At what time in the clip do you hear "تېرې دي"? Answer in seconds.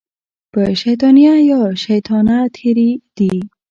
2.55-3.33